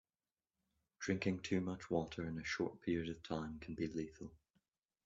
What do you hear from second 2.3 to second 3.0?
a short